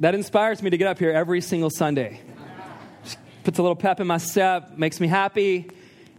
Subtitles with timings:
[0.00, 2.20] That inspires me to get up here every single Sunday.
[3.44, 5.70] Puts a little pep in my step, makes me happy.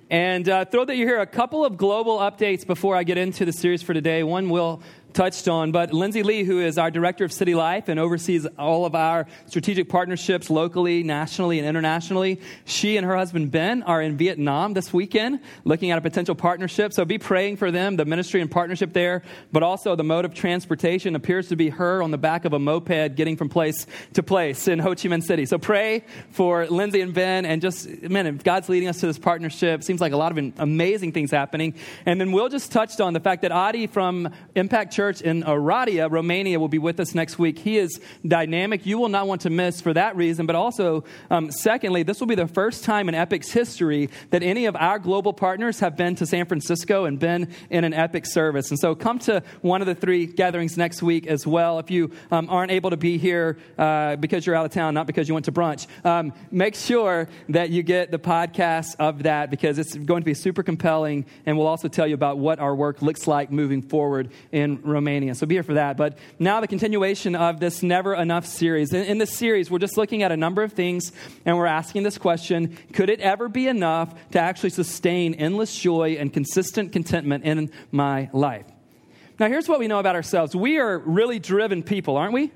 [0.09, 3.43] And uh, throw that you hear a couple of global updates before I get into
[3.43, 4.23] the series for today.
[4.23, 4.81] One will
[5.15, 5.71] touched on.
[5.71, 9.25] But Lindsay Lee, who is our director of City Life and oversees all of our
[9.47, 14.93] strategic partnerships locally, nationally, and internationally, she and her husband Ben are in Vietnam this
[14.93, 16.93] weekend looking at a potential partnership.
[16.93, 20.33] So be praying for them, the ministry and partnership there, but also the mode of
[20.33, 24.21] transportation appears to be her on the back of a moped getting from place to
[24.21, 25.45] place in Ho Chi Minh City.
[25.45, 29.17] So pray for Lindsay and Ben and just, man, if God's leading us to this
[29.17, 31.73] partnership, seems like a lot of amazing things happening.
[32.05, 35.43] And then Will just touched on the fact that Adi from Impact Church church in
[35.43, 37.59] Oradea, Romania, will be with us next week.
[37.59, 38.87] He is dynamic.
[38.87, 40.47] You will not want to miss for that reason.
[40.47, 44.65] But also, um, secondly, this will be the first time in Epic's history that any
[44.65, 48.71] of our global partners have been to San Francisco and been in an Epic service.
[48.71, 51.77] And so come to one of the three gatherings next week as well.
[51.77, 55.05] If you um, aren't able to be here uh, because you're out of town, not
[55.05, 59.51] because you went to brunch, um, make sure that you get the podcast of that
[59.51, 61.27] because it's going to be super compelling.
[61.45, 65.35] And we'll also tell you about what our work looks like moving forward in Romania.
[65.35, 65.97] So be here for that.
[65.97, 68.93] But now the continuation of this Never Enough series.
[68.93, 71.11] In, in, this series, we're just looking at a number of things
[71.45, 76.17] and we're asking this question Could it ever be enough to actually sustain endless joy
[76.19, 78.65] and consistent contentment in my life?
[79.39, 82.51] Now, here's what we know about ourselves we are really driven people, aren't we?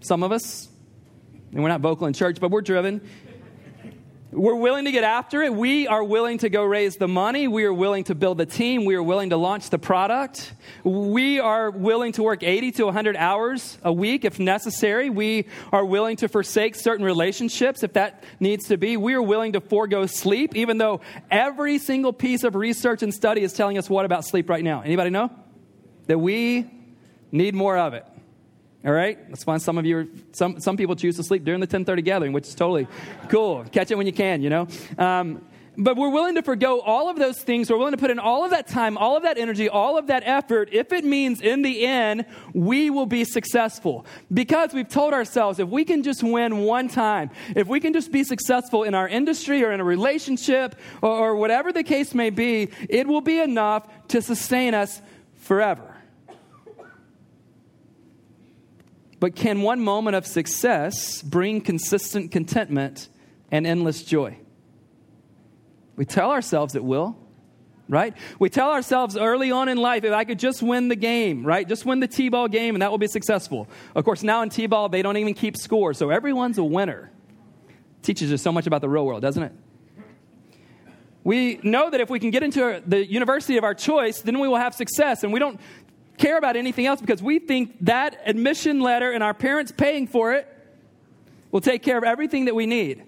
[0.00, 0.68] Some of us.
[1.52, 3.00] And we're not vocal in church, but we're driven.
[4.32, 5.52] We're willing to get after it.
[5.52, 7.48] We are willing to go raise the money.
[7.48, 8.84] We are willing to build the team.
[8.84, 10.54] We are willing to launch the product.
[10.84, 15.10] We are willing to work 80 to 100 hours a week if necessary.
[15.10, 18.96] We are willing to forsake certain relationships if that needs to be.
[18.96, 23.42] We are willing to forego sleep, even though every single piece of research and study
[23.42, 24.82] is telling us what about sleep right now?
[24.82, 25.32] Anybody know?
[26.06, 26.70] That we
[27.32, 28.06] need more of it.
[28.84, 29.18] All right?
[29.28, 29.60] That's fine.
[29.60, 32.48] Some of you, are, some, some people choose to sleep during the 1030 gathering, which
[32.48, 32.86] is totally
[33.28, 33.64] cool.
[33.64, 34.68] Catch it when you can, you know?
[34.96, 35.42] Um,
[35.76, 37.70] but we're willing to forego all of those things.
[37.70, 40.08] We're willing to put in all of that time, all of that energy, all of
[40.08, 44.04] that effort if it means in the end we will be successful.
[44.32, 48.12] Because we've told ourselves if we can just win one time, if we can just
[48.12, 52.30] be successful in our industry or in a relationship or, or whatever the case may
[52.30, 55.00] be, it will be enough to sustain us
[55.36, 55.89] forever.
[59.20, 63.08] But can one moment of success bring consistent contentment
[63.50, 64.38] and endless joy?
[65.94, 67.18] We tell ourselves it will,
[67.86, 68.16] right?
[68.38, 71.68] We tell ourselves early on in life, if I could just win the game, right?
[71.68, 73.68] Just win the T ball game and that will be successful.
[73.94, 77.10] Of course, now in T ball, they don't even keep score, so everyone's a winner.
[78.02, 79.52] Teaches us so much about the real world, doesn't it?
[81.22, 84.48] We know that if we can get into the university of our choice, then we
[84.48, 85.22] will have success.
[85.22, 85.60] And we don't
[86.20, 90.34] care about anything else because we think that admission letter and our parents paying for
[90.34, 90.46] it
[91.50, 93.02] will take care of everything that we need.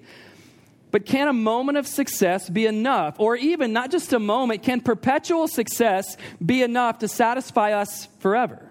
[0.90, 3.16] But can a moment of success be enough?
[3.18, 8.68] Or even not just a moment, can perpetual success be enough to satisfy us forever?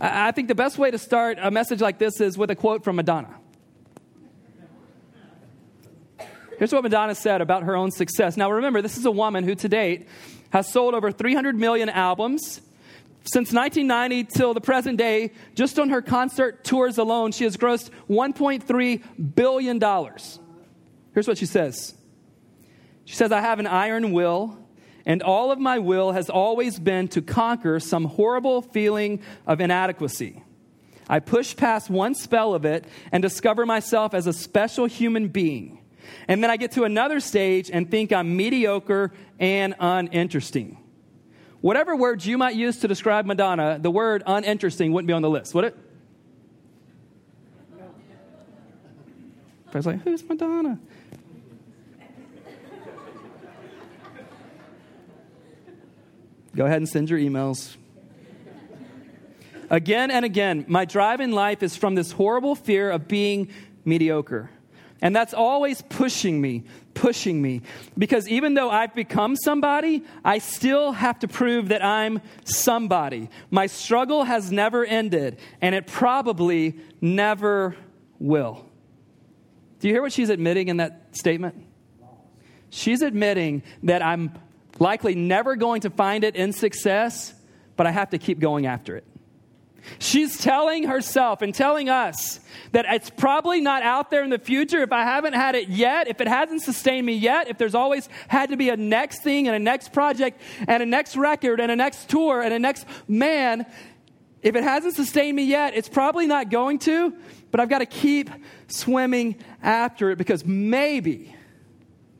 [0.00, 2.84] I think the best way to start a message like this is with a quote
[2.84, 3.34] from Madonna.
[6.58, 8.36] Here's what Madonna said about her own success.
[8.36, 10.08] Now, remember, this is a woman who to date
[10.50, 12.60] has sold over 300 million albums,
[13.30, 17.90] since 1990 till the present day, just on her concert tours alone, she has grossed
[18.08, 19.80] $1.3 billion.
[21.12, 21.94] Here's what she says
[23.04, 24.58] She says, I have an iron will,
[25.04, 30.42] and all of my will has always been to conquer some horrible feeling of inadequacy.
[31.06, 35.80] I push past one spell of it and discover myself as a special human being.
[36.28, 40.78] And then I get to another stage and think I'm mediocre and uninteresting.
[41.60, 45.30] Whatever words you might use to describe Madonna, the word uninteresting wouldn't be on the
[45.30, 45.76] list, would it?
[49.72, 50.78] I was like, who's Madonna?
[56.56, 57.76] Go ahead and send your emails.
[59.70, 63.50] Again and again, my drive in life is from this horrible fear of being
[63.84, 64.50] mediocre.
[65.00, 66.64] And that's always pushing me,
[66.94, 67.62] pushing me.
[67.96, 73.30] Because even though I've become somebody, I still have to prove that I'm somebody.
[73.50, 77.76] My struggle has never ended, and it probably never
[78.18, 78.66] will.
[79.78, 81.64] Do you hear what she's admitting in that statement?
[82.70, 84.32] She's admitting that I'm
[84.80, 87.32] likely never going to find it in success,
[87.76, 89.04] but I have to keep going after it.
[89.98, 92.40] She's telling herself and telling us
[92.72, 96.08] that it's probably not out there in the future if I haven't had it yet,
[96.08, 99.46] if it hasn't sustained me yet, if there's always had to be a next thing
[99.46, 102.86] and a next project and a next record and a next tour and a next
[103.06, 103.66] man.
[104.42, 107.14] If it hasn't sustained me yet, it's probably not going to,
[107.50, 108.30] but I've got to keep
[108.68, 111.34] swimming after it because maybe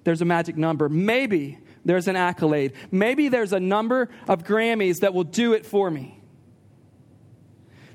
[0.04, 0.88] there's a magic number.
[0.88, 2.72] Maybe there's an accolade.
[2.90, 6.17] Maybe there's a number of Grammys that will do it for me.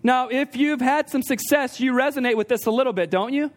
[0.04, 3.52] Now, if you've had some success, you resonate with this a little bit, don't you?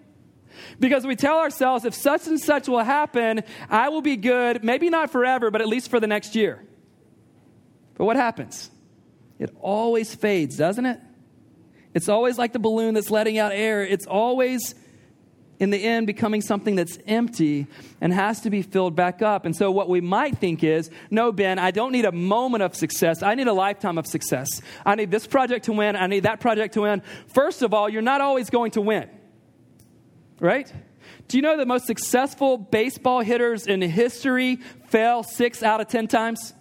[0.79, 4.89] Because we tell ourselves if such and such will happen, I will be good, maybe
[4.89, 6.65] not forever, but at least for the next year.
[7.97, 8.71] But what happens?
[9.39, 11.01] It always fades, doesn't it?
[11.95, 13.85] It's always like the balloon that's letting out air.
[13.85, 14.75] It's always,
[15.59, 17.67] in the end, becoming something that's empty
[18.01, 19.45] and has to be filled back up.
[19.45, 22.75] And so, what we might think is no, Ben, I don't need a moment of
[22.75, 23.23] success.
[23.23, 24.61] I need a lifetime of success.
[24.85, 25.97] I need this project to win.
[25.97, 27.03] I need that project to win.
[27.29, 29.09] First of all, you're not always going to win,
[30.41, 30.71] right?
[31.29, 34.57] Do you know the most successful baseball hitters in history
[34.89, 36.55] fail six out of 10 times?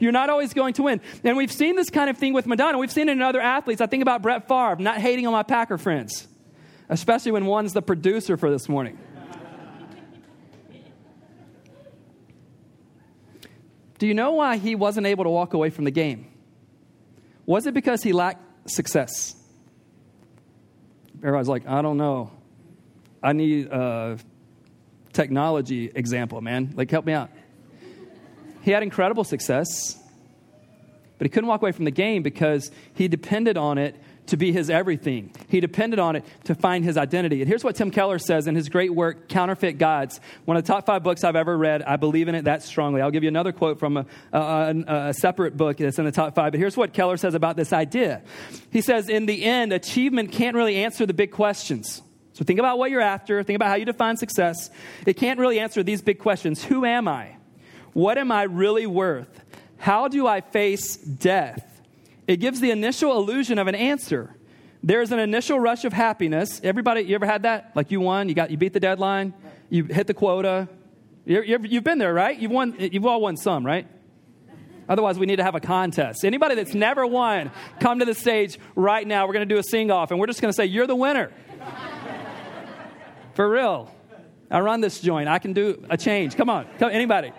[0.00, 1.00] You're not always going to win.
[1.22, 2.78] And we've seen this kind of thing with Madonna.
[2.78, 3.80] We've seen it in other athletes.
[3.80, 6.26] I think about Brett Favre, not hating on my Packer friends,
[6.90, 8.98] especially when one's the producer for this morning.
[13.98, 16.26] Do you know why he wasn't able to walk away from the game?
[17.46, 19.36] Was it because he lacked success?
[21.18, 22.32] Everybody's like, I don't know.
[23.22, 24.18] I need a
[25.12, 26.72] technology example, man.
[26.74, 27.30] Like, help me out.
[28.62, 29.98] He had incredible success,
[31.18, 33.94] but he couldn't walk away from the game because he depended on it
[34.30, 35.32] to be his everything.
[35.48, 37.40] He depended on it to find his identity.
[37.42, 40.20] And here's what Tim Keller says in his great work, Counterfeit Gods.
[40.44, 41.82] One of the top five books I've ever read.
[41.82, 43.02] I believe in it that strongly.
[43.02, 46.34] I'll give you another quote from a, a, a, separate book that's in the top
[46.34, 46.52] five.
[46.52, 48.22] But here's what Keller says about this idea.
[48.70, 52.00] He says, in the end, achievement can't really answer the big questions.
[52.32, 53.42] So think about what you're after.
[53.42, 54.70] Think about how you define success.
[55.06, 56.64] It can't really answer these big questions.
[56.64, 57.36] Who am I?
[57.92, 59.44] What am I really worth?
[59.76, 61.69] How do I face death?
[62.30, 64.36] It gives the initial illusion of an answer.
[64.84, 66.60] There's an initial rush of happiness.
[66.62, 67.72] Everybody, you ever had that?
[67.74, 69.34] Like you won, you got, you beat the deadline,
[69.68, 70.68] you hit the quota.
[71.24, 72.38] You have been there, right?
[72.38, 72.76] You've won.
[72.78, 73.84] You've all won some, right?
[74.88, 76.24] Otherwise, we need to have a contest.
[76.24, 77.50] Anybody that's never won,
[77.80, 79.26] come to the stage right now.
[79.26, 80.94] We're going to do a sing off, and we're just going to say, You're the
[80.94, 81.32] winner.
[83.34, 83.92] For real.
[84.52, 85.28] I run this joint.
[85.28, 86.36] I can do a change.
[86.36, 86.68] Come on.
[86.78, 87.32] Come, anybody.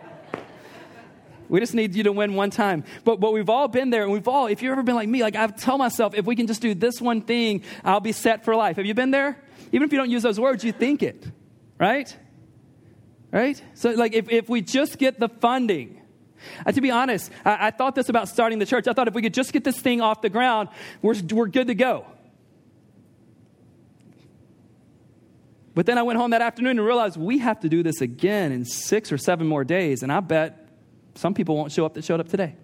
[1.51, 2.86] We just need you to win one time.
[3.03, 5.21] But, but we've all been there, and we've all, if you've ever been like me,
[5.21, 8.45] like I tell myself, if we can just do this one thing, I'll be set
[8.45, 8.77] for life.
[8.77, 9.38] Have you been there?
[9.74, 11.30] Even if you don't use those words, you think it,
[11.77, 12.18] right?
[13.33, 13.62] Right?
[13.74, 16.00] So, like, if, if we just get the funding,
[16.65, 18.88] uh, to be honest, I, I, thought this about starting the church.
[18.88, 20.69] I thought if we could just get this thing off the ground,
[21.01, 22.06] we're, we're good to go.
[25.75, 28.54] But then I went home that afternoon and realized we have to do this again
[28.54, 30.01] in six or seven more days.
[30.01, 30.61] And I bet
[31.16, 32.56] some people won't show up that showed up today.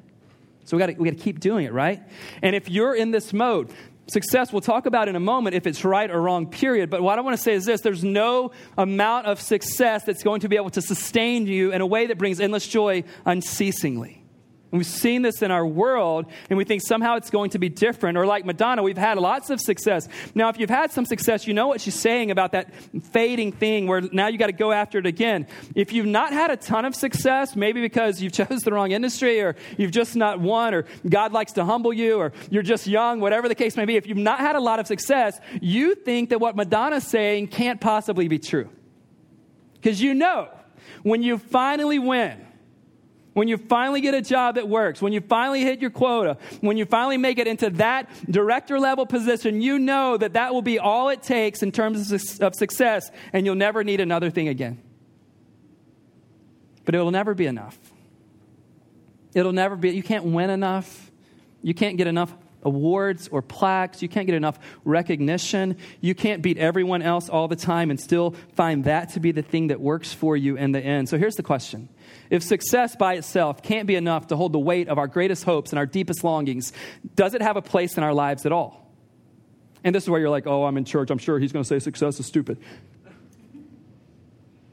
[0.66, 2.02] So we got we to keep doing it, right?
[2.42, 3.72] And if you're in this mode,
[4.08, 7.20] success we'll talk about in a moment if it's right or wrong period but what
[7.20, 10.56] i want to say is this there's no amount of success that's going to be
[10.56, 14.24] able to sustain you in a way that brings endless joy unceasingly
[14.78, 18.18] we've seen this in our world, and we think somehow it's going to be different.
[18.18, 20.08] Or like Madonna, we've had lots of success.
[20.36, 22.74] Now, if you've had some success, you know what she's saying about that
[23.12, 25.48] fading thing where now you got to go after it again.
[25.76, 29.42] If you've not had a ton of success, maybe because you've chose the wrong industry,
[29.42, 33.20] or you've just not won, or God likes to humble you, or you're just young,
[33.20, 36.30] whatever the case may be, if you've not had a lot of success, you think
[36.30, 38.69] that what Madonna's saying can't possibly be true.
[39.74, 40.50] Because you know,
[41.04, 42.46] when you finally win,
[43.38, 46.76] when you finally get a job that works, when you finally hit your quota, when
[46.76, 50.80] you finally make it into that director level position, you know that that will be
[50.80, 54.82] all it takes in terms of success, and you'll never need another thing again.
[56.84, 57.78] But it'll never be enough.
[59.36, 61.12] It'll never be, you can't win enough.
[61.62, 62.34] You can't get enough
[62.68, 64.02] awards or plaques.
[64.02, 65.78] You can't get enough recognition.
[66.02, 69.42] You can't beat everyone else all the time and still find that to be the
[69.42, 71.09] thing that works for you in the end.
[71.09, 71.90] So here's the question
[72.30, 75.71] if success by itself can't be enough to hold the weight of our greatest hopes
[75.71, 76.74] and our deepest longings,
[77.16, 78.83] does it have a place in our lives at all?
[79.83, 81.09] And this is where you're like, oh, I'm in church.
[81.09, 82.59] I'm sure he's going to say success is stupid.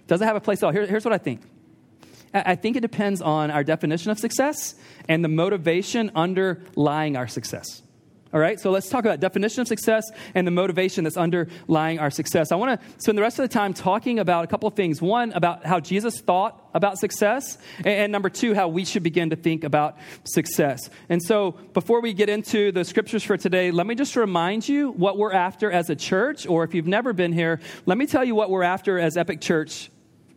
[0.06, 0.72] Does it have a place at all?
[0.72, 1.42] Here, here's what I think.
[2.34, 4.74] I think it depends on our definition of success
[5.08, 7.83] and the motivation underlying our success.
[8.34, 12.10] All right, so let's talk about definition of success and the motivation that's underlying our
[12.10, 12.50] success.
[12.50, 15.00] I want to spend the rest of the time talking about a couple of things.
[15.00, 19.36] One, about how Jesus thought about success, and, number two, how we should begin to
[19.36, 20.90] think about success.
[21.08, 24.90] And so, before we get into the scriptures for today, let me just remind you
[24.90, 28.24] what we're after as a church, or if you've never been here, let me tell
[28.24, 29.90] you what we're after as Epic Church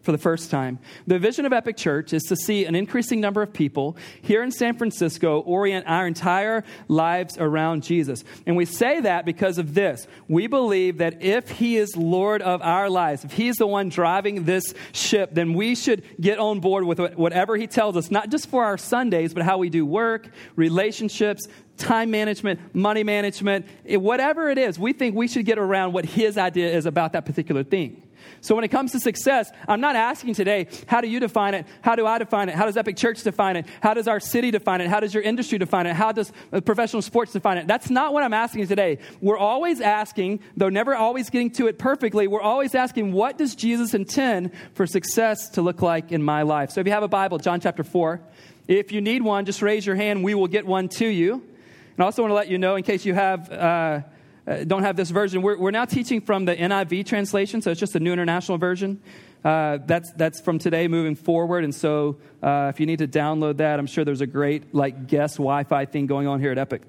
[0.07, 0.79] for the first time.
[1.05, 4.51] The vision of Epic Church is to see an increasing number of people here in
[4.51, 8.23] San Francisco orient our entire lives around Jesus.
[8.45, 10.07] And we say that because of this.
[10.29, 14.45] We believe that if He is Lord of our lives, if He's the one driving
[14.45, 18.47] this ship, then we should get on board with whatever He tells us, not just
[18.47, 24.57] for our Sundays, but how we do work, relationships, time management, money management, whatever it
[24.57, 28.06] is, we think we should get around what his idea is about that particular thing.
[28.41, 31.65] So when it comes to success, I'm not asking today, how do you define it?
[31.81, 32.55] How do I define it?
[32.55, 33.65] How does Epic Church define it?
[33.81, 34.89] How does our city define it?
[34.89, 35.95] How does your industry define it?
[35.95, 37.67] How does uh, professional sports define it?
[37.67, 38.99] That's not what I'm asking today.
[39.21, 43.55] We're always asking, though never always getting to it perfectly, we're always asking, what does
[43.55, 46.71] Jesus intend for success to look like in my life?
[46.71, 48.21] So if you have a Bible, John chapter 4,
[48.67, 50.23] if you need one, just raise your hand.
[50.23, 51.33] We will get one to you.
[51.33, 54.01] And I also want to let you know, in case you have, uh,
[54.47, 57.79] uh, don't have this version, we're, we're now teaching from the NIV translation, so it's
[57.79, 59.01] just a new international version.
[59.43, 61.63] Uh, that's, that's from today moving forward.
[61.63, 65.07] And so uh, if you need to download that, I'm sure there's a great like
[65.07, 66.81] guest Wi-Fi thing going on here at Epic.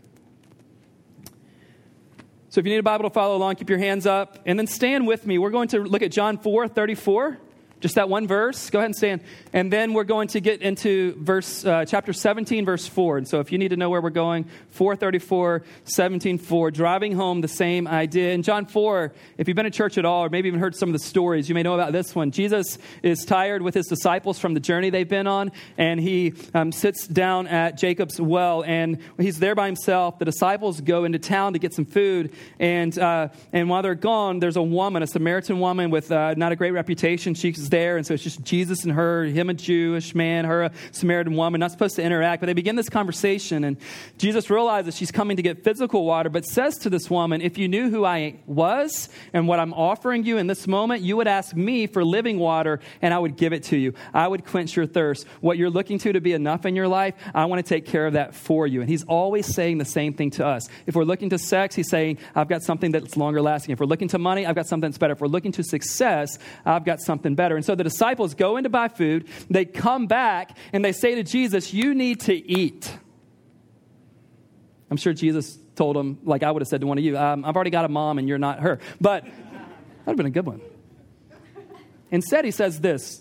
[2.51, 4.39] So if you need a Bible to follow along, keep your hands up.
[4.47, 5.39] And then stand with me.
[5.39, 7.39] We're going to look at John 4 34.
[7.81, 8.71] Just that one verse.
[8.71, 9.21] Go ahead and stand.
[9.53, 13.19] And then we're going to get into verse uh, chapter 17, verse 4.
[13.19, 17.41] And so if you need to know where we're going, 434, 17, 4, driving home
[17.41, 18.33] the same idea.
[18.33, 20.89] In John 4, if you've been to church at all, or maybe even heard some
[20.89, 22.33] of the stories, you may know about this one.
[22.33, 26.73] Jesus is tired with his disciples from the journey they've been on, and he um,
[26.73, 30.19] sits down at Jacob's well, and he's there by himself.
[30.19, 34.41] The disciples go into town to get some food, and, uh, and while they're gone,
[34.41, 37.35] there's a woman, a Samaritan woman with uh, not a great reputation.
[37.35, 37.97] She's there.
[37.97, 41.61] And so it's just Jesus and her, him a Jewish man, her a Samaritan woman,
[41.61, 42.41] not supposed to interact.
[42.41, 43.65] But they begin this conversation.
[43.65, 43.77] And
[44.19, 47.69] Jesus realizes she's coming to get physical water, but says to this woman, If you
[47.69, 51.55] knew who I was and what I'm offering you in this moment, you would ask
[51.55, 53.95] me for living water and I would give it to you.
[54.15, 55.27] I would quench your thirst.
[55.41, 58.07] What you're looking to to be enough in your life, I want to take care
[58.07, 58.81] of that for you.
[58.81, 60.69] And he's always saying the same thing to us.
[60.87, 63.73] If we're looking to sex, he's saying, I've got something that's longer lasting.
[63.73, 65.13] If we're looking to money, I've got something that's better.
[65.13, 67.57] If we're looking to success, I've got something better.
[67.59, 69.27] And so the disciples go in to buy food.
[69.51, 72.97] They come back and they say to Jesus, You need to eat.
[74.89, 77.45] I'm sure Jesus told them, like I would have said to one of you, um,
[77.45, 78.79] I've already got a mom and you're not her.
[79.01, 79.33] But that
[80.07, 80.61] would have been a good one.
[82.13, 83.21] Instead, he says this,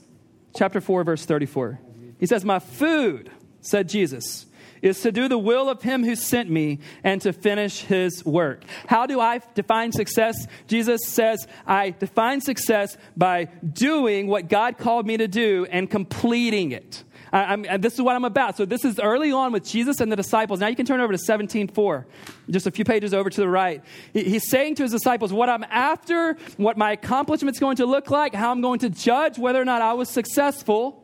[0.56, 1.80] chapter 4, verse 34.
[2.20, 4.46] He says, My food, said Jesus,
[4.82, 8.64] is to do the will of him who sent me and to finish his work.
[8.88, 10.48] How do I define success?
[10.68, 16.72] Jesus says, I define success by doing what God called me to do and completing
[16.72, 17.04] it.
[17.32, 18.58] I, this is what I'm about.
[18.58, 20.60] So this is early on with Jesus and the disciples.
[20.60, 22.06] Now you can turn over to 17:4,
[22.50, 23.84] just a few pages over to the right.
[24.14, 28.34] he's saying to his disciples, "What I'm after, what my accomplishment's going to look like,
[28.34, 31.04] how I'm going to judge whether or not I was successful."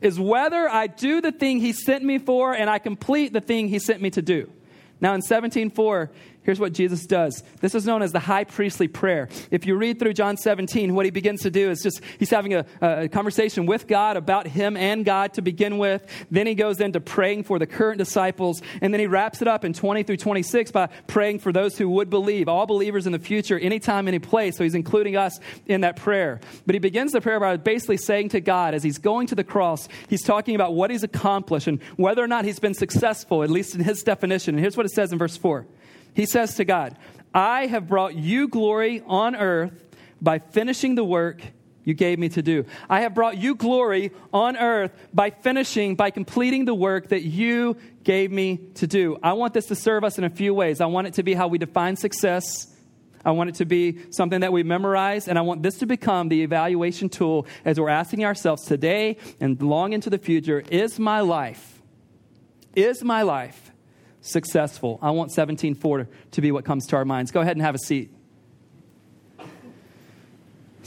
[0.00, 3.68] Is whether I do the thing he sent me for and I complete the thing
[3.68, 4.50] he sent me to do.
[5.00, 6.10] Now in 17:4,
[6.48, 7.42] Here's what Jesus does.
[7.60, 9.28] This is known as the high priestly prayer.
[9.50, 12.54] If you read through John 17, what he begins to do is just, he's having
[12.54, 16.06] a, a conversation with God about him and God to begin with.
[16.30, 18.62] Then he goes into praying for the current disciples.
[18.80, 21.86] And then he wraps it up in 20 through 26 by praying for those who
[21.90, 24.56] would believe, all believers in the future, anytime, any place.
[24.56, 26.40] So he's including us in that prayer.
[26.64, 29.44] But he begins the prayer by basically saying to God, as he's going to the
[29.44, 33.50] cross, he's talking about what he's accomplished and whether or not he's been successful, at
[33.50, 34.54] least in his definition.
[34.54, 35.66] And here's what it says in verse 4.
[36.18, 36.96] He says to God,
[37.32, 39.86] I have brought you glory on earth
[40.20, 41.40] by finishing the work
[41.84, 42.64] you gave me to do.
[42.90, 47.76] I have brought you glory on earth by finishing, by completing the work that you
[48.02, 49.16] gave me to do.
[49.22, 50.80] I want this to serve us in a few ways.
[50.80, 52.66] I want it to be how we define success.
[53.24, 56.30] I want it to be something that we memorize, and I want this to become
[56.30, 61.20] the evaluation tool as we're asking ourselves today and long into the future is my
[61.20, 61.80] life,
[62.74, 63.70] is my life
[64.28, 64.98] successful.
[65.02, 67.30] I want 17.4 to be what comes to our minds.
[67.30, 68.14] Go ahead and have a seat.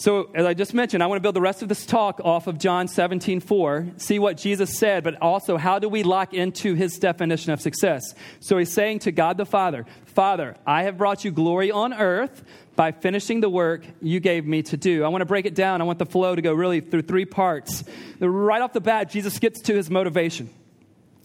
[0.02, 2.48] So, as I just mentioned, I want to build the rest of this talk off
[2.48, 6.74] of John 17, 4, see what Jesus said, but also how do we lock into
[6.74, 8.16] his definition of success?
[8.40, 12.44] So, he's saying to God the Father, Father, I have brought you glory on earth
[12.76, 15.04] by finishing the work you gave me to do.
[15.04, 15.82] I want to break it down.
[15.82, 17.84] I want the flow to go really through three parts.
[18.20, 20.50] Right off the bat, Jesus gets to his motivation.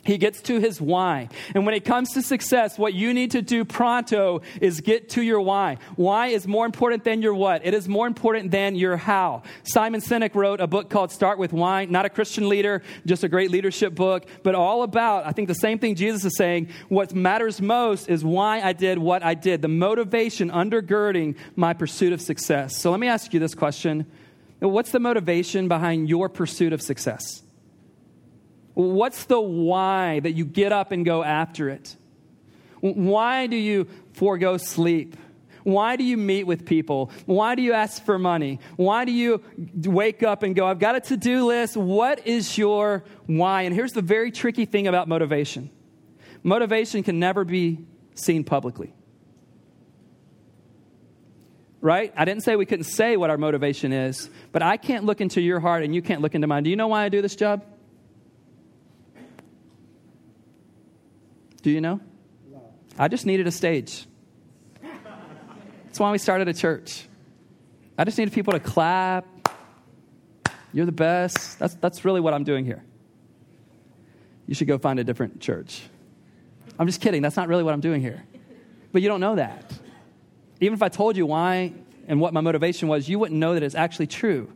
[0.07, 1.29] He gets to his why.
[1.55, 5.23] And when it comes to success, what you need to do pronto is get to
[5.23, 5.79] your why.
[5.97, 7.67] Why is more important than your what.
[7.67, 9.43] It is more important than your how.
[9.65, 13.29] Simon Sinek wrote a book called Start with Why, not a Christian leader, just a
[13.29, 17.13] great leadership book, but all about, I think the same thing Jesus is saying, what
[17.13, 22.21] matters most is why I did what I did, the motivation undergirding my pursuit of
[22.21, 22.81] success.
[22.81, 24.07] So let me ask you this question.
[24.61, 27.43] What's the motivation behind your pursuit of success?
[28.77, 31.97] What's the why that you get up and go after it?
[32.81, 35.17] Why do you forego sleep?
[35.63, 37.11] Why do you meet with people?
[37.25, 38.61] Why do you ask for money?
[38.77, 39.43] Why do you
[39.75, 41.75] wake up and go, I've got a to do list?
[41.75, 43.63] What is your why?
[43.63, 45.71] And here's the very tricky thing about motivation
[46.43, 47.79] motivation can never be
[48.15, 48.93] seen publicly.
[51.81, 52.13] Right?
[52.15, 55.41] I didn't say we couldn't say what our motivation is, but I can't look into
[55.41, 56.63] your heart and you can't look into mine.
[56.63, 57.65] Do you know why I do this job?
[61.67, 61.99] Do you know?
[62.97, 64.07] I just needed a stage.
[64.85, 67.09] That's why we started a church.
[67.99, 69.27] I just needed people to clap.
[70.73, 71.59] You're the best.
[71.59, 72.85] That's, that's really what I'm doing here.
[74.47, 75.83] You should go find a different church.
[76.79, 77.21] I'm just kidding.
[77.21, 78.23] That's not really what I'm doing here.
[78.93, 79.73] But you don't know that.
[80.61, 81.73] Even if I told you why
[82.07, 84.53] and what my motivation was, you wouldn't know that it's actually true.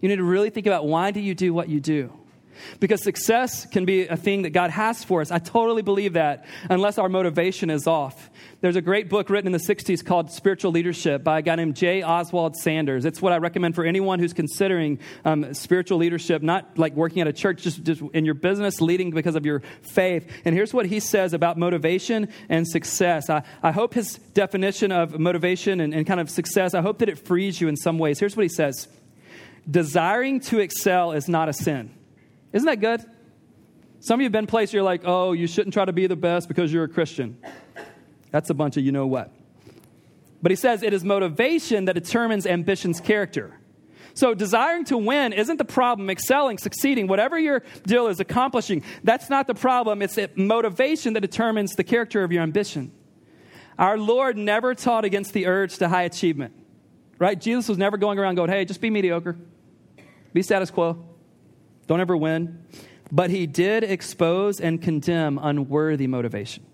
[0.00, 2.12] You need to really think about why do you do what you do?
[2.78, 5.30] Because success can be a thing that God has for us.
[5.30, 8.30] I totally believe that, unless our motivation is off.
[8.60, 11.76] There's a great book written in the 60s called Spiritual Leadership by a guy named
[11.76, 12.02] J.
[12.02, 13.06] Oswald Sanders.
[13.06, 17.26] It's what I recommend for anyone who's considering um, spiritual leadership, not like working at
[17.26, 20.30] a church, just, just in your business, leading because of your faith.
[20.44, 23.30] And here's what he says about motivation and success.
[23.30, 27.08] I, I hope his definition of motivation and, and kind of success, I hope that
[27.08, 28.20] it frees you in some ways.
[28.20, 28.88] Here's what he says
[29.70, 31.90] Desiring to excel is not a sin.
[32.52, 33.04] Isn't that good?
[34.00, 36.16] Some of you have been places you're like, oh, you shouldn't try to be the
[36.16, 37.38] best because you're a Christian.
[38.30, 39.32] That's a bunch of you know what.
[40.42, 43.58] But he says it is motivation that determines ambition's character.
[44.14, 46.10] So, desiring to win isn't the problem.
[46.10, 50.02] Excelling, succeeding, whatever your deal is, accomplishing, that's not the problem.
[50.02, 52.90] It's motivation that determines the character of your ambition.
[53.78, 56.54] Our Lord never taught against the urge to high achievement,
[57.18, 57.40] right?
[57.40, 59.36] Jesus was never going around going, hey, just be mediocre,
[60.32, 61.09] be status quo.
[61.90, 62.62] Don't ever win.
[63.10, 66.64] But he did expose and condemn unworthy motivation.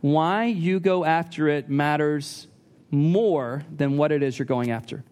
[0.00, 2.46] Why you go after it matters
[2.92, 5.02] more than what it is you're going after.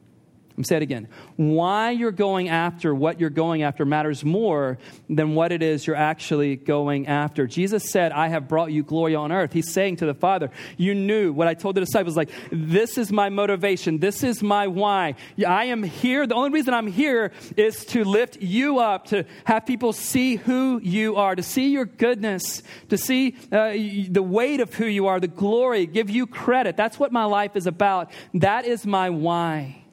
[0.56, 1.08] I'm say it again.
[1.36, 5.96] Why you're going after what you're going after matters more than what it is you're
[5.96, 7.46] actually going after.
[7.46, 9.52] Jesus said, I have brought you glory on earth.
[9.52, 13.12] He's saying to the Father, You knew what I told the disciples, like, this is
[13.12, 13.98] my motivation.
[13.98, 15.16] This is my why.
[15.46, 16.26] I am here.
[16.26, 20.80] The only reason I'm here is to lift you up, to have people see who
[20.82, 23.72] you are, to see your goodness, to see uh,
[24.08, 26.78] the weight of who you are, the glory, give you credit.
[26.78, 28.10] That's what my life is about.
[28.32, 29.85] That is my why.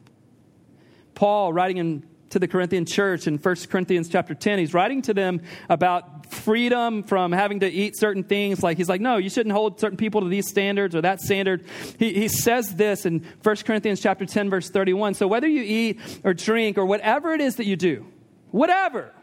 [1.15, 5.13] Paul writing in, to the Corinthian church in 1 Corinthians chapter 10, he's writing to
[5.13, 8.63] them about freedom from having to eat certain things.
[8.63, 11.63] Like he's like, no, you shouldn't hold certain people to these standards or that standard.
[11.99, 15.13] He, he says this in 1 Corinthians chapter 10, verse 31.
[15.13, 18.05] So whether you eat or drink or whatever it is that you do,
[18.49, 19.13] whatever,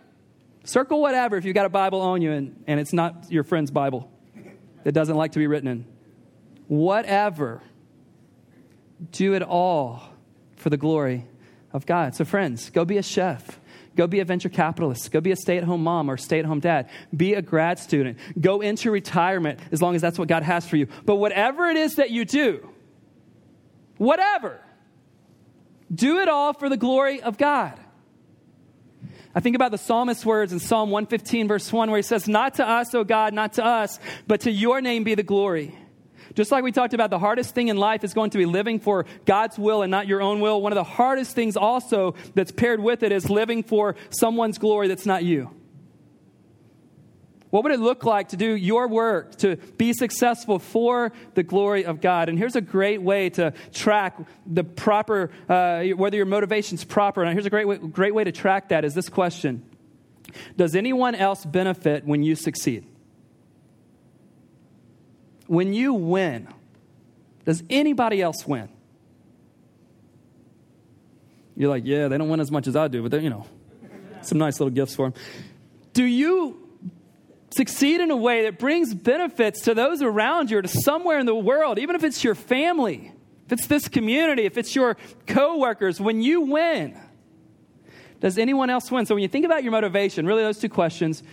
[0.62, 3.72] circle whatever if you've got a Bible on you and, and it's not your friend's
[3.72, 4.10] Bible
[4.84, 5.84] that doesn't like to be written in.
[6.68, 7.60] Whatever,
[9.10, 10.02] do it all
[10.56, 11.26] for the glory
[11.72, 12.14] of God.
[12.14, 13.60] So, friends, go be a chef.
[13.96, 15.10] Go be a venture capitalist.
[15.10, 16.88] Go be a stay at home mom or stay at home dad.
[17.14, 18.18] Be a grad student.
[18.40, 20.86] Go into retirement as long as that's what God has for you.
[21.04, 22.68] But whatever it is that you do,
[23.98, 24.60] whatever,
[25.92, 27.78] do it all for the glory of God.
[29.34, 32.54] I think about the psalmist's words in Psalm 115, verse 1, where he says, Not
[32.54, 35.76] to us, O God, not to us, but to your name be the glory.
[36.34, 38.80] Just like we talked about, the hardest thing in life is going to be living
[38.80, 40.62] for God's will and not your own will.
[40.62, 44.88] One of the hardest things also that's paired with it is living for someone's glory
[44.88, 45.50] that's not you.
[47.50, 51.84] What would it look like to do your work, to be successful for the glory
[51.84, 52.28] of God?
[52.28, 54.16] And here's a great way to track
[54.46, 57.24] the proper, uh, whether your motivation's proper.
[57.24, 59.64] And here's a great way, great way to track that is this question
[60.56, 62.86] Does anyone else benefit when you succeed?
[65.50, 66.46] When you win,
[67.44, 68.68] does anybody else win?
[71.56, 73.44] You're like, yeah, they don't win as much as I do, but they're, you know,
[74.22, 75.20] some nice little gifts for them.
[75.92, 76.56] Do you
[77.50, 81.26] succeed in a way that brings benefits to those around you or to somewhere in
[81.26, 83.12] the world, even if it's your family,
[83.46, 86.96] if it's this community, if it's your coworkers, when you win?
[88.20, 89.04] Does anyone else win?
[89.04, 91.24] So when you think about your motivation, really those two questions,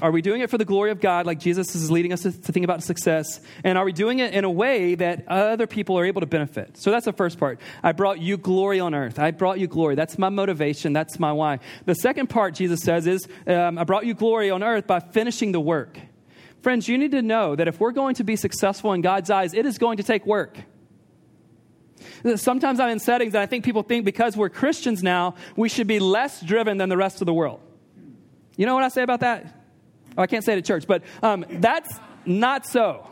[0.00, 2.30] are we doing it for the glory of God, like Jesus is leading us to,
[2.30, 3.40] think about success?
[3.64, 6.76] And are we doing it in a way that other people are able to benefit?
[6.76, 7.60] So that's the first part.
[7.82, 9.18] I brought you glory on earth.
[9.18, 9.94] I brought you glory.
[9.94, 10.92] That's my motivation.
[10.92, 11.60] That's my why.
[11.84, 15.52] The second part, Jesus says, is um, I brought you glory on earth by finishing
[15.52, 15.98] the work.
[16.62, 19.54] Friends, you need to know that if we're going to be successful in God's eyes,
[19.54, 20.58] it is going to take work.
[22.36, 25.86] Sometimes I'm in settings and I think people think because we're Christians now, we should
[25.86, 27.60] be less driven than the rest of the world.
[28.56, 29.65] You know what I say about that?
[30.16, 33.06] Oh, I can't say it at church, but um, that's not so.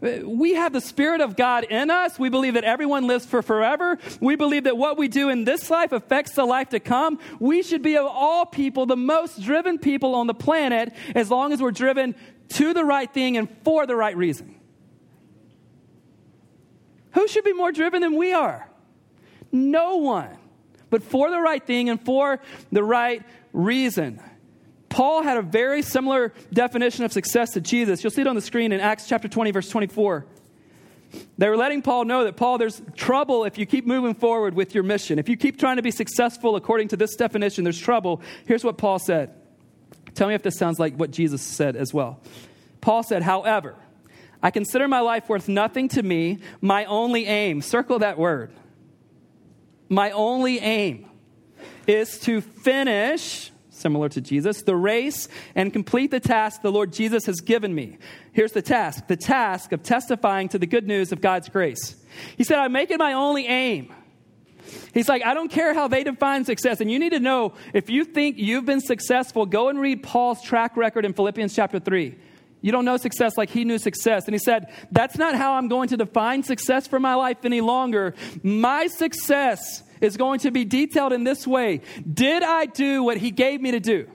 [0.00, 2.18] We have the Spirit of God in us.
[2.18, 3.98] We believe that everyone lives for forever.
[4.20, 7.18] We believe that what we do in this life affects the life to come.
[7.40, 11.52] We should be, of all people, the most driven people on the planet as long
[11.52, 12.14] as we're driven
[12.50, 14.54] to the right thing and for the right reason.
[17.12, 18.68] Who should be more driven than we are?
[19.50, 20.36] No one.
[20.90, 23.22] But for the right thing and for the right
[23.54, 24.20] reason.
[24.96, 28.02] Paul had a very similar definition of success to Jesus.
[28.02, 30.24] You'll see it on the screen in Acts chapter 20, verse 24.
[31.36, 34.74] They were letting Paul know that, Paul, there's trouble if you keep moving forward with
[34.74, 35.18] your mission.
[35.18, 38.22] If you keep trying to be successful according to this definition, there's trouble.
[38.46, 39.34] Here's what Paul said.
[40.14, 42.18] Tell me if this sounds like what Jesus said as well.
[42.80, 43.74] Paul said, however,
[44.42, 48.50] I consider my life worth nothing to me, my only aim, circle that word.
[49.90, 51.04] My only aim
[51.86, 57.26] is to finish similar to Jesus, the race and complete the task the Lord Jesus
[57.26, 57.98] has given me.
[58.32, 61.96] Here's the task the task of testifying to the good news of God's grace.
[62.36, 63.92] He said, I make it my only aim.
[64.92, 66.80] He's like, I don't care how they define success.
[66.80, 70.42] And you need to know if you think you've been successful, go and read Paul's
[70.42, 72.16] track record in Philippians chapter 3.
[72.62, 74.24] You don't know success like he knew success.
[74.26, 77.60] And he said, That's not how I'm going to define success for my life any
[77.60, 78.14] longer.
[78.42, 81.80] My success is going to be detailed in this way
[82.10, 84.08] Did I do what he gave me to do?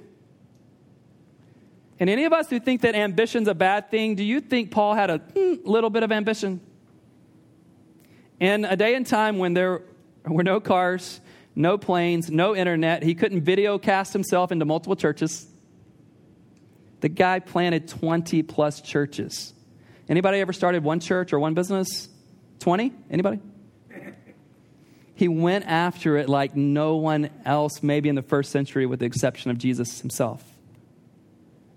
[1.99, 4.95] And any of us who think that ambition's a bad thing, do you think Paul
[4.95, 6.59] had a mm, little bit of ambition?
[8.39, 9.83] In a day and time when there
[10.25, 11.21] were no cars,
[11.55, 15.47] no planes, no internet, he couldn't video cast himself into multiple churches.
[17.01, 19.53] The guy planted 20 plus churches.
[20.09, 22.09] Anybody ever started one church or one business?
[22.59, 22.91] 20?
[23.11, 23.39] Anybody?
[25.21, 29.05] He went after it like no one else, maybe in the first century, with the
[29.05, 30.43] exception of Jesus himself.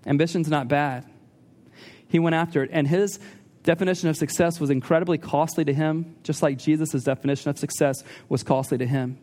[0.03, 1.05] Ambition's not bad.
[2.07, 3.19] He went after it, and his
[3.61, 8.41] definition of success was incredibly costly to him, just like Jesus' definition of success was
[8.41, 9.19] costly to him.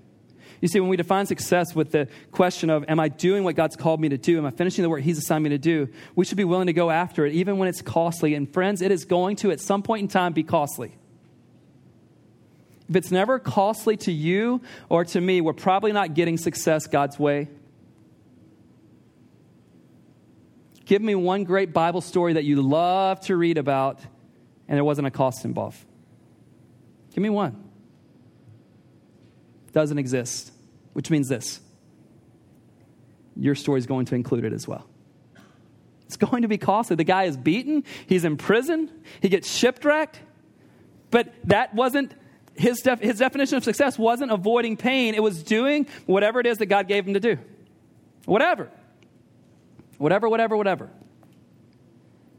[0.60, 3.74] You see, when we define success with the question of, Am I doing what God's
[3.74, 4.38] called me to do?
[4.38, 5.88] Am I finishing the work He's assigned me to do?
[6.14, 8.36] We should be willing to go after it, even when it's costly.
[8.36, 10.94] And friends, it is going to, at some point in time, be costly.
[12.88, 17.18] If it's never costly to you or to me, we're probably not getting success God's
[17.18, 17.48] way.
[20.84, 24.00] Give me one great Bible story that you love to read about
[24.68, 25.78] and there wasn't a cost involved.
[27.14, 27.62] Give me one.
[29.72, 30.52] Doesn't exist,
[30.92, 31.60] which means this
[33.34, 34.86] your story is going to include it as well.
[36.06, 36.96] It's going to be costly.
[36.96, 38.90] The guy is beaten, he's in prison,
[39.20, 40.20] he gets shipwrecked,
[41.10, 42.14] but that wasn't
[42.54, 46.58] his, def- his definition of success wasn't avoiding pain, it was doing whatever it is
[46.58, 47.38] that God gave him to do.
[48.24, 48.70] Whatever.
[49.98, 50.90] Whatever, whatever, whatever.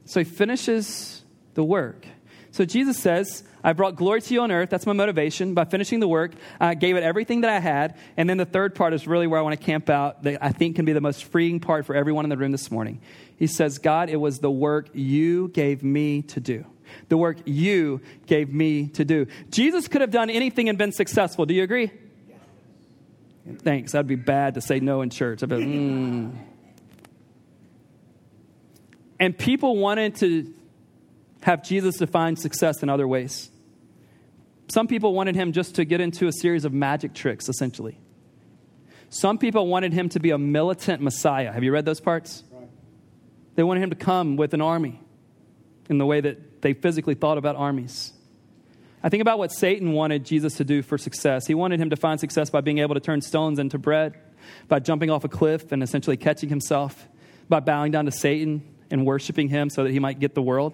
[0.06, 1.24] So he finishes
[1.54, 2.06] the work.
[2.52, 4.70] So Jesus says, I brought glory to you on earth.
[4.70, 5.54] That's my motivation.
[5.54, 7.98] By finishing the work, I gave it everything that I had.
[8.16, 10.52] And then the third part is really where I want to camp out, that I
[10.52, 13.02] think can be the most freeing part for everyone in the room this morning.
[13.38, 16.66] He says, God, it was the work you gave me to do
[17.10, 19.28] the work you gave me to do.
[19.50, 21.46] Jesus could have done anything and been successful.
[21.46, 21.92] Do you agree?
[23.60, 23.92] Thanks.
[23.92, 25.44] That'd be bad to say no in church.
[25.44, 26.36] I'd be, mm.
[29.20, 30.54] And people wanted to
[31.44, 33.50] have Jesus define success in other ways.
[34.70, 38.00] Some people wanted him just to get into a series of magic tricks, essentially.
[39.10, 41.52] Some people wanted him to be a militant Messiah.
[41.52, 42.44] Have you read those parts?
[43.56, 45.00] They wanted him to come with an army
[45.90, 48.12] in the way that they physically thought about armies.
[49.04, 51.46] I think about what Satan wanted Jesus to do for success.
[51.46, 54.18] He wanted him to find success by being able to turn stones into bread,
[54.70, 57.08] by jumping off a cliff and essentially catching himself,
[57.50, 60.74] by bowing down to Satan and worshiping him so that he might get the world.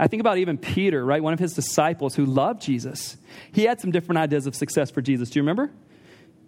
[0.00, 1.22] I think about even Peter, right?
[1.22, 3.16] One of his disciples who loved Jesus.
[3.52, 5.30] He had some different ideas of success for Jesus.
[5.30, 5.70] Do you remember?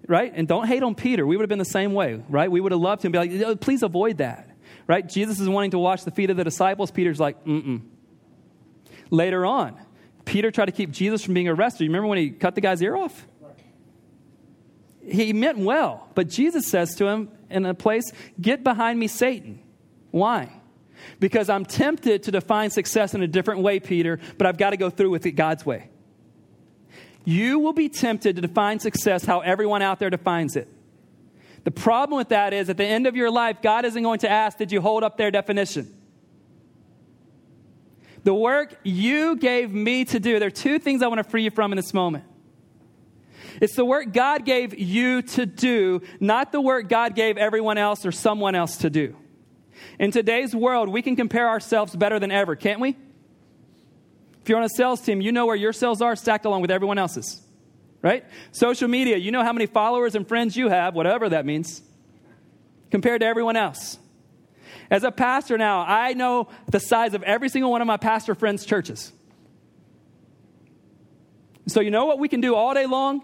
[0.09, 0.33] Right?
[0.35, 1.25] And don't hate on Peter.
[1.27, 2.51] We would have been the same way, right?
[2.51, 3.13] We would have loved him.
[3.13, 4.51] Be like, please avoid that,
[4.89, 5.09] right?
[5.09, 6.91] Jesus is wanting to wash the feet of the disciples.
[6.91, 7.83] Peter's like, mm mm
[9.11, 9.79] later on.
[10.25, 11.85] Peter tried to keep Jesus from being arrested.
[11.85, 13.27] You remember when he cut the guy's ear off?
[15.03, 19.61] He meant well, but Jesus says to him in a place, Get behind me, Satan.
[20.11, 20.53] Why?
[21.19, 24.77] Because I'm tempted to define success in a different way, Peter, but I've got to
[24.77, 25.91] go through with it God's way.
[27.25, 30.69] You will be tempted to define success how everyone out there defines it.
[31.65, 34.31] The problem with that is at the end of your life, God isn't going to
[34.31, 35.95] ask, Did you hold up their definition?
[38.25, 40.39] The work you gave me to do.
[40.39, 42.25] There are two things I want to free you from in this moment.
[43.61, 48.07] It's the work God gave you to do, not the work God gave everyone else
[48.07, 49.17] or someone else to do.
[49.99, 52.97] In today's world, we can compare ourselves better than ever, can't we?
[54.43, 56.71] If you're on a sales team, you know where your sales are stacked along with
[56.71, 57.43] everyone else's,
[58.01, 58.25] right?
[58.53, 61.83] Social media, you know how many followers and friends you have, whatever that means,
[62.91, 63.99] compared to everyone else.
[64.91, 68.35] As a pastor now, I know the size of every single one of my pastor
[68.35, 69.13] friends' churches.
[71.69, 73.23] So, you know what we can do all day long?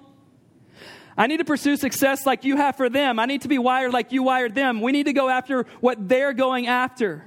[1.18, 3.18] I need to pursue success like you have for them.
[3.18, 4.80] I need to be wired like you wired them.
[4.80, 7.24] We need to go after what they're going after.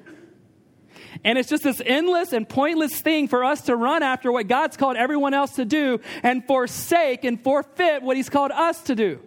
[1.23, 4.77] And it's just this endless and pointless thing for us to run after what God's
[4.77, 9.19] called everyone else to do and forsake and forfeit what He's called us to do.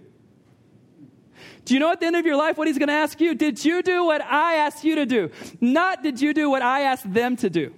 [1.65, 3.35] Do you know at the end of your life what He's going to ask you?
[3.35, 5.31] Did you do what I asked you to do?
[5.61, 7.73] Not did you do what I asked them to do.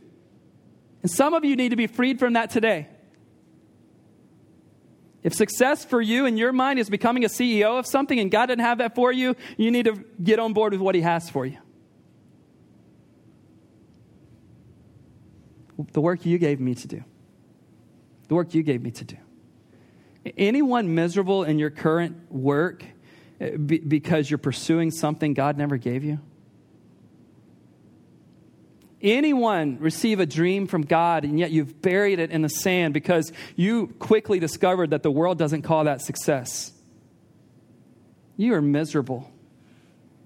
[1.02, 2.88] And some of you need to be freed from that today.
[5.22, 8.46] If success for you in your mind is becoming a CEO of something and God
[8.46, 11.28] didn't have that for you, you need to get on board with what He has
[11.28, 11.58] for you.
[15.92, 17.04] The work you gave me to do.
[18.28, 19.16] The work you gave me to do.
[20.36, 22.84] Anyone miserable in your current work
[23.50, 26.20] because you're pursuing something God never gave you?
[29.04, 33.32] anyone receive a dream from God and yet you've buried it in the sand because
[33.54, 36.72] you quickly discovered that the world doesn't call that success?
[38.36, 39.30] You are miserable.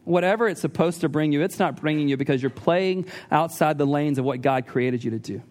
[0.04, 3.84] Whatever it's supposed to bring you, it's not bringing you because you're playing outside the
[3.84, 5.42] lanes of what God created you to do.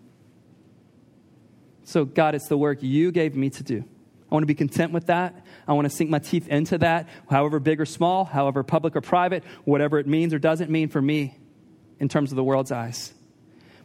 [1.84, 3.84] So, God, it's the work you gave me to do.
[4.30, 5.46] I want to be content with that.
[5.68, 9.02] I want to sink my teeth into that, however big or small, however public or
[9.02, 11.38] private, whatever it means or doesn't mean for me
[12.00, 13.14] in terms of the world's eyes.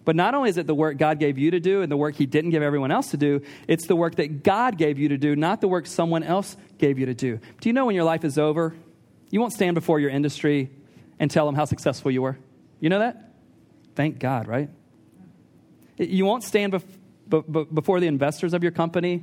[0.04, 2.16] But not only is it the work God gave you to do and the work
[2.16, 5.16] He didn't give everyone else to do, it's the work that God gave you to
[5.16, 7.38] do, not the work someone else gave you to do.
[7.60, 8.74] Do you know when your life is over,
[9.30, 10.70] you won't stand before your industry
[11.20, 12.36] and tell them how successful you were?
[12.80, 13.30] You know that?
[13.94, 14.70] Thank God, right?
[15.98, 19.22] You won't stand bef- before the investors of your company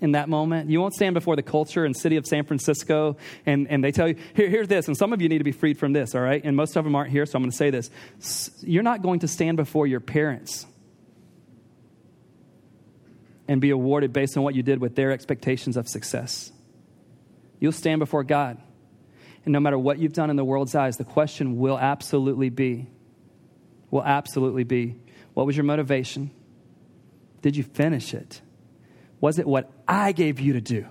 [0.00, 0.70] in that moment.
[0.70, 4.08] You won't stand before the culture and city of San Francisco and, and they tell
[4.08, 4.88] you, Here, here's this.
[4.88, 6.42] And some of you need to be freed from this, all right?
[6.44, 7.90] And most of them aren't here, so I'm going to say this.
[8.62, 10.66] You're not going to stand before your parents
[13.46, 16.50] and be awarded based on what you did with their expectations of success.
[17.60, 18.58] You'll stand before God.
[19.44, 22.88] And no matter what you've done in the world's eyes, the question will absolutely be,
[23.90, 24.96] will absolutely be,
[25.34, 26.30] what was your motivation?
[27.42, 28.40] Did you finish it?
[29.24, 30.84] Was it what I gave you to do?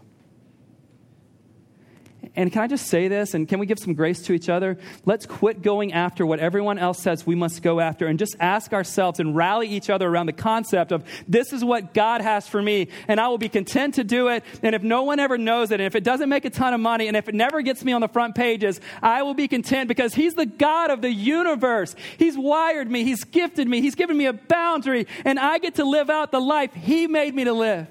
[2.35, 3.35] And can I just say this?
[3.35, 4.79] And can we give some grace to each other?
[5.05, 8.73] Let's quit going after what everyone else says we must go after and just ask
[8.73, 12.59] ourselves and rally each other around the concept of this is what God has for
[12.59, 14.43] me, and I will be content to do it.
[14.63, 16.79] And if no one ever knows it, and if it doesn't make a ton of
[16.79, 19.89] money, and if it never gets me on the front pages, I will be content
[19.89, 21.95] because He's the God of the universe.
[22.17, 25.85] He's wired me, He's gifted me, He's given me a boundary, and I get to
[25.85, 27.87] live out the life He made me to live.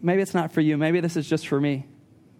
[0.00, 0.76] Maybe it's not for you.
[0.76, 1.86] Maybe this is just for me.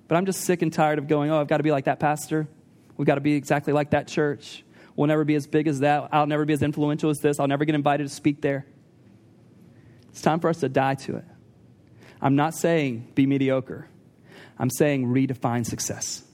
[0.06, 2.00] But I'm just sick and tired of going, oh, I've got to be like that
[2.00, 2.48] pastor.
[2.96, 4.64] We've got to be exactly like that church.
[4.96, 6.08] We'll never be as big as that.
[6.12, 7.38] I'll never be as influential as this.
[7.38, 8.66] I'll never get invited to speak there.
[10.08, 11.24] It's time for us to die to it.
[12.20, 13.88] I'm not saying be mediocre,
[14.58, 16.24] I'm saying redefine success.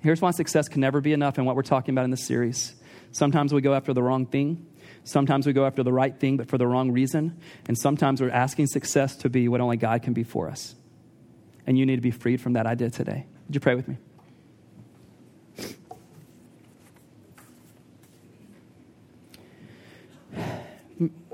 [0.00, 2.74] Here's why success can never be enough in what we're talking about in this series.
[3.12, 4.66] Sometimes we go after the wrong thing.
[5.04, 7.38] Sometimes we go after the right thing, but for the wrong reason.
[7.66, 10.74] And sometimes we're asking success to be what only God can be for us.
[11.66, 13.26] And you need to be freed from that idea today.
[13.46, 13.96] Would you pray with me?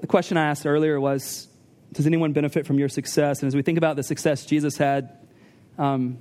[0.01, 1.49] The question I asked earlier was
[1.93, 3.41] Does anyone benefit from your success?
[3.41, 5.19] And as we think about the success Jesus had,
[5.79, 6.19] um,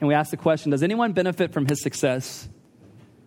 [0.00, 2.48] and we ask the question Does anyone benefit from his success?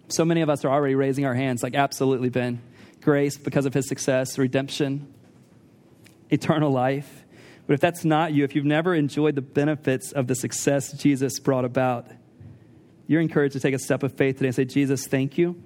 [0.09, 2.61] So many of us are already raising our hands, like, absolutely, Ben
[3.01, 5.13] grace because of his success, redemption,
[6.29, 7.25] eternal life.
[7.67, 11.39] But if that's not you, if you've never enjoyed the benefits of the success Jesus
[11.39, 12.07] brought about,
[13.07, 15.61] you're encouraged to take a step of faith today and say, Jesus, thank you.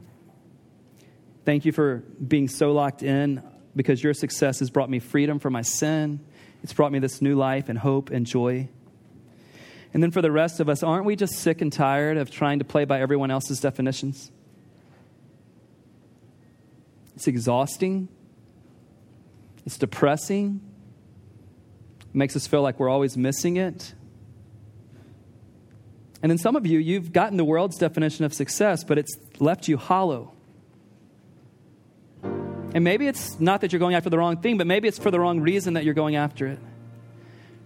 [1.45, 3.43] Thank you for being so locked in
[3.75, 6.19] because your success has brought me freedom from my sin.
[6.63, 8.69] It's brought me this new life and hope and joy.
[9.93, 12.59] And then for the rest of us, aren't we just sick and tired of trying
[12.59, 14.31] to play by everyone else's definitions?
[17.15, 18.09] It's exhausting.
[19.65, 20.61] It's depressing.
[22.01, 23.93] It makes us feel like we're always missing it.
[26.21, 29.67] And then some of you, you've gotten the world's definition of success, but it's left
[29.67, 30.33] you hollow.
[32.23, 35.11] And maybe it's not that you're going after the wrong thing, but maybe it's for
[35.11, 36.59] the wrong reason that you're going after it.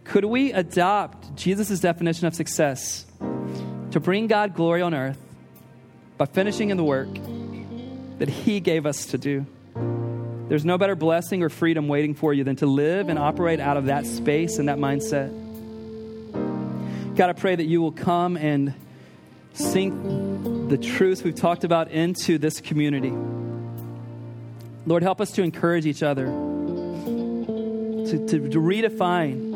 [0.04, 3.06] Could we adopt Jesus' definition of success
[3.92, 5.20] to bring God glory on earth
[6.18, 7.08] by finishing in the work
[8.19, 9.45] that He gave us to do?
[10.49, 13.77] There's no better blessing or freedom waiting for you than to live and operate out
[13.77, 15.29] of that space and that mindset.
[17.15, 18.73] God, I pray that you will come and
[19.53, 19.93] sink
[20.69, 23.13] the truths we've talked about into this community.
[24.86, 29.53] Lord, help us to encourage each other, to, to, to redefine,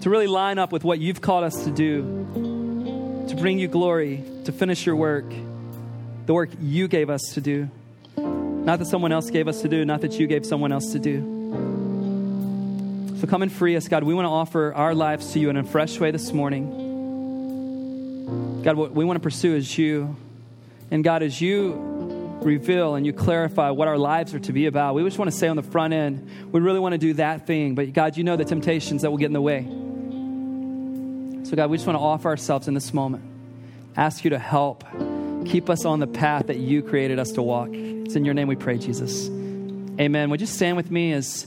[0.00, 4.24] to really line up with what you've called us to do, to bring you glory,
[4.44, 5.26] to finish your work,
[6.26, 7.70] the work you gave us to do.
[8.16, 10.98] Not that someone else gave us to do, not that you gave someone else to
[10.98, 11.34] do.
[13.20, 14.02] So come and free us, God.
[14.02, 16.82] We want to offer our lives to you in a fresh way this morning.
[18.62, 20.16] God, what we want to pursue is you.
[20.90, 21.96] And God, as you
[22.42, 24.94] reveal and you clarify what our lives are to be about.
[24.94, 27.46] We just want to say on the front end, we really want to do that
[27.46, 29.64] thing, but God, you know the temptations that will get in the way.
[31.48, 33.24] So, God, we just want to offer ourselves in this moment,
[33.96, 34.84] ask you to help
[35.46, 37.70] keep us on the path that you created us to walk.
[37.72, 39.28] It's in your name we pray, Jesus.
[39.98, 40.30] Amen.
[40.30, 41.46] Would you stand with me as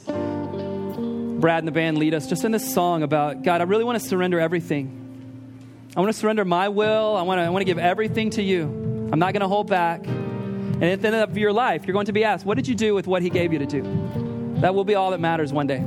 [1.39, 3.99] Brad and the band lead us just in this song about God, I really want
[3.99, 4.95] to surrender everything.
[5.95, 7.15] I want to surrender my will.
[7.15, 8.63] I want to, I want to give everything to you.
[9.11, 10.05] I'm not going to hold back.
[10.05, 12.75] And at the end of your life, you're going to be asked, What did you
[12.75, 13.81] do with what He gave you to do?
[14.61, 15.83] That will be all that matters one day.